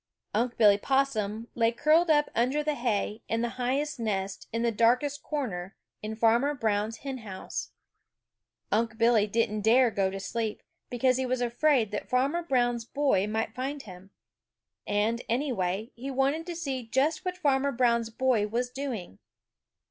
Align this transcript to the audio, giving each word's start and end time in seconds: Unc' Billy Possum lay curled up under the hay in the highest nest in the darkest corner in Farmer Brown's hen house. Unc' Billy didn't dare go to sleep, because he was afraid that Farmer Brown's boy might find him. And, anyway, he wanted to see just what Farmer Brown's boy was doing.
Unc' 0.33 0.57
Billy 0.57 0.79
Possum 0.79 1.47
lay 1.53 1.71
curled 1.71 2.09
up 2.09 2.31
under 2.33 2.63
the 2.63 2.73
hay 2.73 3.21
in 3.29 3.43
the 3.43 3.49
highest 3.61 3.99
nest 3.99 4.47
in 4.51 4.63
the 4.63 4.71
darkest 4.71 5.21
corner 5.21 5.75
in 6.01 6.15
Farmer 6.15 6.55
Brown's 6.55 6.97
hen 7.05 7.19
house. 7.19 7.69
Unc' 8.71 8.97
Billy 8.97 9.27
didn't 9.27 9.61
dare 9.61 9.91
go 9.91 10.09
to 10.09 10.19
sleep, 10.19 10.63
because 10.89 11.17
he 11.17 11.25
was 11.27 11.39
afraid 11.39 11.91
that 11.91 12.09
Farmer 12.09 12.41
Brown's 12.41 12.83
boy 12.83 13.27
might 13.27 13.53
find 13.53 13.83
him. 13.83 14.09
And, 14.87 15.21
anyway, 15.29 15.91
he 15.93 16.09
wanted 16.09 16.47
to 16.47 16.55
see 16.55 16.81
just 16.87 17.23
what 17.23 17.37
Farmer 17.37 17.71
Brown's 17.71 18.09
boy 18.09 18.47
was 18.47 18.71
doing. 18.71 19.19